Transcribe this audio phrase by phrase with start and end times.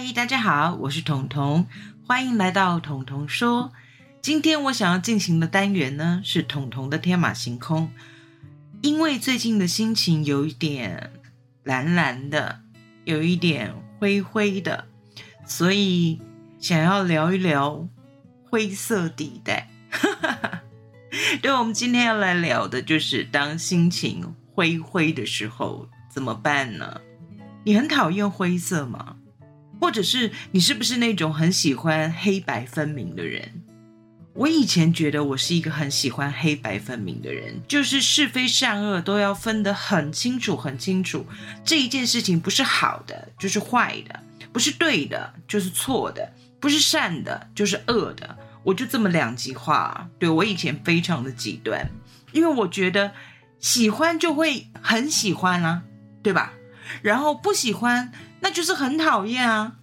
[0.00, 1.66] 嗨，大家好，我是彤彤，
[2.06, 3.72] 欢迎来到彤彤说。
[4.22, 7.90] 今天我想要进行的单元呢是彤彤的天马行空，
[8.80, 11.10] 因为最近的心情有一点
[11.64, 12.60] 蓝蓝的，
[13.06, 14.86] 有一点灰灰的，
[15.44, 16.22] 所以
[16.60, 17.88] 想要聊一聊
[18.48, 19.68] 灰色地带。
[21.42, 27.00] 对，我们今天要来聊的就是当心情灰灰的时候怎么办呢？
[27.64, 29.16] 你很讨厌灰色吗？
[29.80, 33.62] 或者是你是不是那种很喜欢黑白分明的人？
[34.34, 41.26] 我以前觉得我是一个很喜欢黑白分明的人，就是是非善恶都要分得很清楚、很清楚。
[41.64, 48.38] 这一件事情不是好的就是坏的，不是对的就是错的，不是善的就是恶的。
[48.62, 50.08] 我就这么两极化。
[50.20, 51.90] 对我以前非常的极端，
[52.30, 53.10] 因为我觉得
[53.58, 55.82] 喜欢就会很喜欢啊，
[56.22, 56.52] 对吧？
[57.02, 58.12] 然后不喜欢。
[58.40, 59.76] 那就是很讨厌啊，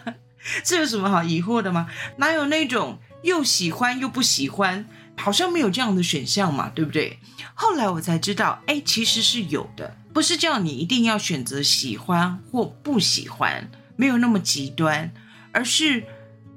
[0.64, 1.88] 这有什么好疑惑的吗？
[2.18, 7.18] 哪有那种又喜欢又不喜欢，好像没有这样的选项嘛，对不对？
[7.54, 15.12] 后来我才知道，哎，其实是有的，不是叫你一定要选择喜欢或不喜欢，没有那么极端，
[15.52, 16.04] 而是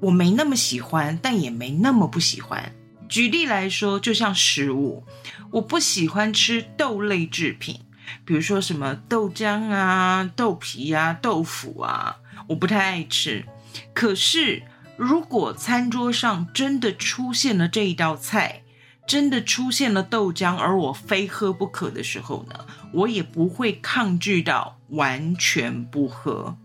[0.00, 2.72] 我没那么喜欢，但也没那么不喜欢。
[3.08, 5.02] 举例来说，就像食物，
[5.50, 7.80] 我不喜欢吃豆类制品。
[8.24, 12.16] 比如说什么豆浆啊、豆皮啊、豆腐啊，
[12.48, 13.44] 我不太爱吃。
[13.92, 14.62] 可是
[14.96, 18.62] 如果餐桌上真的出现了这一道菜，
[19.06, 26.56] 真的出现了豆浆，而我非喝不可的时候呢，我也不会抗拒到完全不喝。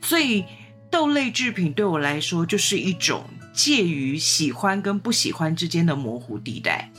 [0.00, 0.44] 所以
[0.90, 6.90] 豆类制品对我来说就是一种介于喜欢跟不喜欢之间的模糊地带。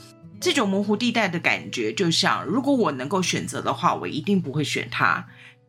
[0.41, 5.27] 这种模糊地带的感觉，就像如果我能够选择的话，我一定不会选它。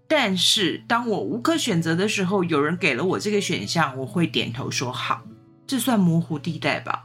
[0.08, 5.22] 但是当我无可选择的时候，有人给了我这个选项，我会点头说好。
[5.66, 7.04] 这算模糊地带吧？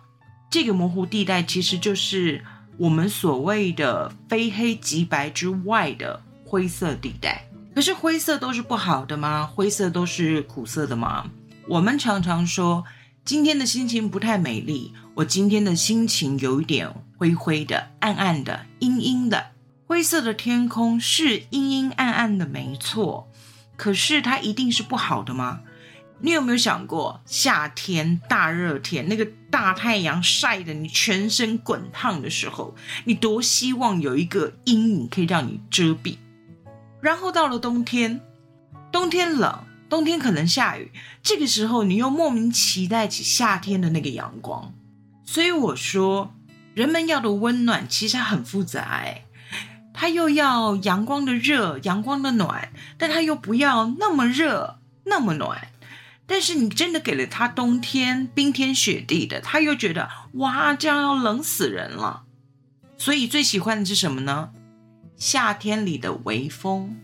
[0.50, 2.44] 这个模糊地带其实就是
[2.78, 7.46] 我们所谓的非黑即白之外的灰色地带。
[7.76, 9.46] 可是灰色都是不好的吗？
[9.46, 11.30] 灰色都是苦涩的吗？
[11.68, 12.86] 我们常常说
[13.26, 16.90] 今天的心情不太美丽，我今天的心情有一点。
[17.18, 19.52] 灰灰的、暗暗的、阴阴的，
[19.88, 23.28] 灰色的天空是阴阴暗暗的，没错。
[23.76, 25.62] 可是它一定是不好的吗？
[26.20, 36.18] 你有没有想过，夏天大热天，那个大太阳晒得你全身滚烫的时候，你多希望有一个阴影可以让你遮蔽。
[37.02, 38.20] 然后到了冬天，
[38.92, 40.92] 冬天冷，冬天可能下雨，
[41.22, 44.74] 这个时候你又莫名期待起夏天的那个阳光。
[45.24, 46.34] 所以我说。
[46.78, 49.26] 人们要的温暖其实很复杂哎，
[49.96, 55.70] 他又要阳光的热，阳光的暖，但他又不要那么热那么暖。
[56.28, 62.26] 但是你真的给了他冬天冰天雪地的，他又觉得哇，这样要冷死人了。
[62.96, 64.52] 所以最喜欢的是什么呢？
[65.16, 66.96] 夏天里的微风，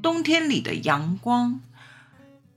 [0.00, 1.60] 冬天里的阳光。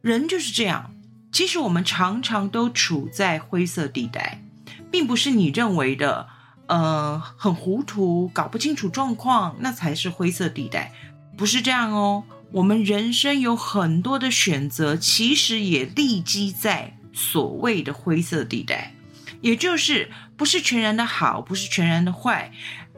[0.02, 0.94] 人就是这样，
[1.31, 4.44] 其实我们常常都处在灰色地带，
[4.92, 6.28] 并不是你认为的。
[6.68, 10.91] 呃，很糊涂，搞不清楚状况，那才是灰色地带，
[11.38, 12.24] 不是这样哦。
[12.53, 18.94] 我们人生有很多的选择，其实也立基在所谓的灰色地带，
[19.41, 22.51] 也就是不是全然的好，不是全然的坏，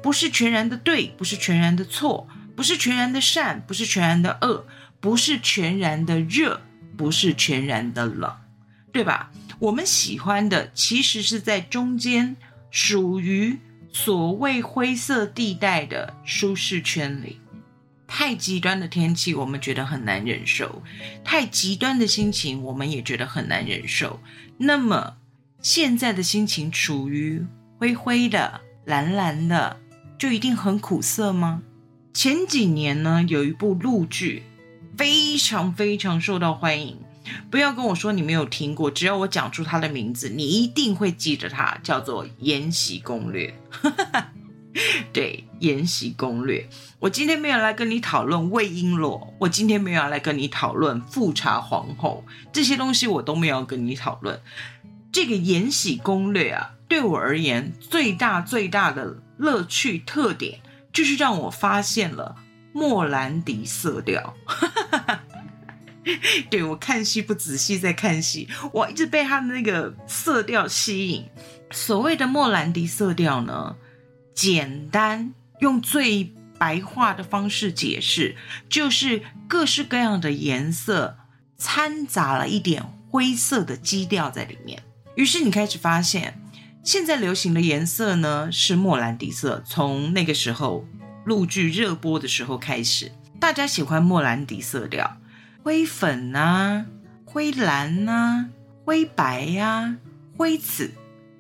[0.04, 4.66] 不是全然的对，不是全然的错，不是全然的善，不是全然的恶，
[5.00, 6.62] 不是全然的热，
[6.96, 8.32] 不是全然的冷，
[8.92, 9.32] 对吧？
[9.60, 12.36] 我们喜欢的其实是在中间。
[12.76, 13.58] 属于
[13.90, 17.40] 所谓灰色地带的舒适圈里，
[18.06, 20.84] 太极端的天气我们觉得很难忍受，
[21.24, 24.20] 太极端的心情我们也觉得很难忍受。
[24.58, 25.16] 那么
[25.62, 27.46] 现在的心情处于
[27.78, 29.80] 灰灰的、蓝蓝的，
[30.20, 31.64] 就一定很苦涩吗？
[32.14, 34.44] 前几年呢，有一部陆剧
[34.98, 36.98] 非常非常受到欢迎。
[37.50, 43.54] 不要跟我说你没有听过，只要我讲出它的名字，你一定会记着它，叫做《延禧攻略》。
[45.14, 46.68] 对，《延禧攻略》。
[47.00, 54.42] 我今天没有来跟你讨论魏璎珞，我今天没有来跟你讨论富察皇后，这些东西我都没有跟你讨论。
[55.14, 60.60] 这个《延禧攻略》啊，对我而言最大最大的乐趣特点，
[60.92, 62.36] 就是让我发现了
[62.74, 64.34] 莫兰迪色调。
[66.50, 71.26] 对我看戏不仔细在看戏，我一直被他的那个色调吸引。
[71.72, 73.76] 所谓的莫兰迪色调呢，
[74.34, 78.36] 简单用最白话的方式解释，
[78.70, 81.18] 就是各式各样的颜色
[81.58, 84.84] 掺杂了一点灰色的基调在里面。
[85.16, 86.40] 于是你开始发现，
[86.84, 89.64] 现在流行的颜色呢是莫兰迪色。
[89.66, 90.86] 从那个时候
[91.26, 95.18] 陆剧热播的时候开始，大家喜欢莫兰迪色调，
[95.66, 96.86] 灰粉啊、
[97.26, 98.50] 灰蓝啊、
[98.86, 99.98] 灰白呀、
[100.38, 100.92] 灰紫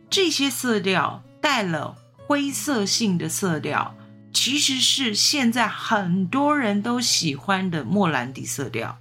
[0.09, 1.95] 这些色调带了
[2.25, 3.95] 灰色性的色调，
[4.33, 8.97] 其实是现在很多人都喜欢的莫兰迪色调。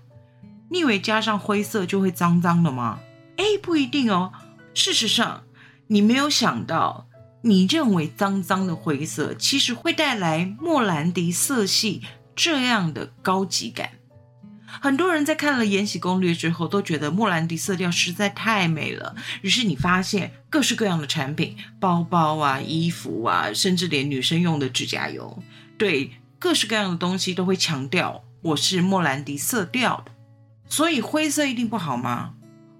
[0.68, 2.98] 你以为加上灰色就会脏脏的吗？
[3.38, 4.30] 哎，不一定哦。
[4.74, 5.44] 事实上，
[5.86, 7.06] 你没有想到，
[7.40, 12.02] 你认为脏脏的灰色，其实会带来莫兰迪色系
[12.36, 13.88] 这样的高级感。
[14.80, 19.14] 很多人在看了《延禧攻略》之后，都觉得莫兰迪色调实在太美了。
[19.42, 25.42] 于是你发现各式各样的产品，包包啊、衣服啊，甚至连女生用的指甲油，
[25.78, 30.12] 对各式各样的东西都会强调我是莫兰迪色调的。
[30.68, 32.34] 所以灰色一定不好吗？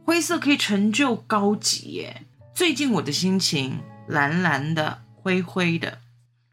[0.05, 2.26] 灰色可以成就高级耶。
[2.55, 5.99] 最近我的心情蓝蓝的、灰灰的，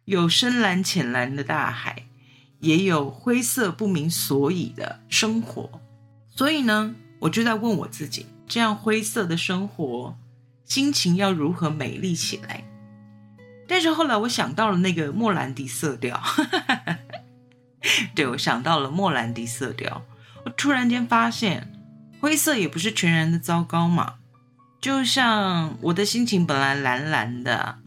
[0.05, 2.05] 有深蓝、浅蓝的大海，
[2.61, 5.69] 也有灰色不明所以的生活。
[6.29, 10.15] 所以呢，我就在问我自己：这样灰色的生活，
[10.63, 12.63] 心情要如何美丽起来？
[13.67, 16.21] 但是后来我想到了那个莫兰迪色调，
[18.15, 20.03] 对我想到了莫兰迪色调。
[20.43, 21.71] 我突然间发现，
[22.19, 24.15] 灰色也不是全然的糟糕嘛。
[24.81, 27.77] 就像我的心情本来蓝蓝的，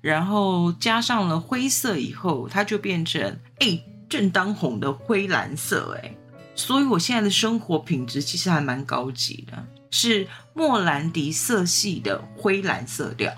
[0.00, 3.82] 然后加上了灰色以后，它就变成哎
[4.14, 6.14] 正当红的灰蓝色哎。
[6.54, 13.32] 所以我现在的生活品质其实还蛮高级的，是莫兰迪色系的灰蓝色调。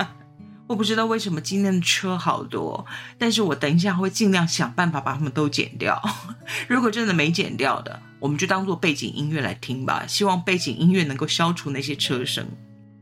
[0.66, 2.86] 我不知道为什么今天的车好多，
[3.18, 6.02] 但是我等一下会尽量想办法把它们都剪掉。
[6.66, 10.06] 如果真的没剪掉的，我们就当做背景音乐来听吧。
[10.08, 12.48] 希望背景音乐能够消除那些车声。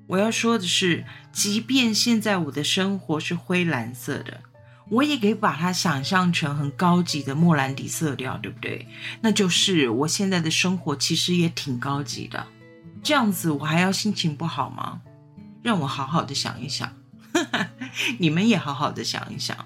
[0.09, 4.41] 我要说的是，即便现在我的生活是灰蓝色的，
[4.91, 8.87] 我也可以把它想象成很高级的莫兰迪色调，对不对？
[9.23, 12.47] 那就是我现在的生活其实也挺高级的。
[13.03, 15.01] 这样子我还要心情不好吗？
[15.63, 16.93] 让我好好的想一想。
[18.19, 19.57] 你们也好好的想一想，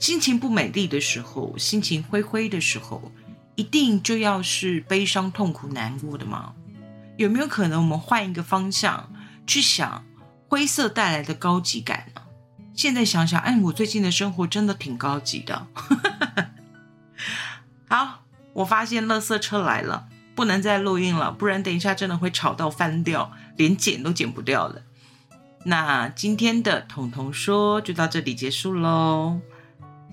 [0.00, 3.12] 心情不美丽的时候，心情灰灰的时候，
[3.54, 6.54] 一定就要是悲伤、痛苦、难过的吗？
[7.16, 9.12] 有没有可能我们换一个方向
[9.46, 10.04] 去想
[10.48, 12.08] 灰色带来的高级感？
[12.76, 15.66] 现在想想，哎，我最近的生活真的挺高级的。
[17.88, 24.82] 好，我发现垃圾车来了，不能再录音了，不然等一下真的会吵到翻掉，连剪都剪不掉了。
[25.64, 29.40] 那今天的彤彤说就到这里结束喽，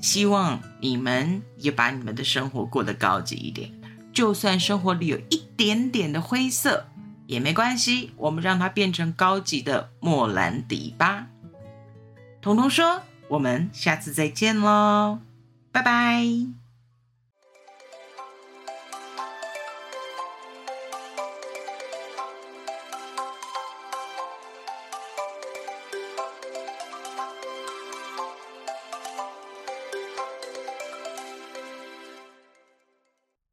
[0.01, 3.71] 希望你们也把你们的生活过得高级一点，
[4.13, 6.87] 就算生活里有一点点的灰色
[7.27, 11.27] 也没关系，我们让它变成高级的莫兰迪吧。
[12.43, 15.19] 彤彤说，我们下次再见喽，
[15.71, 16.25] 拜拜。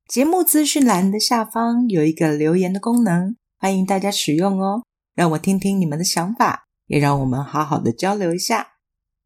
[0.08, 4.82] 节目资讯栏的下方有一个留言的功能，欢迎大家使用哦，
[5.14, 8.69] 让我听听你们的想法，也让我们好好的交流一下。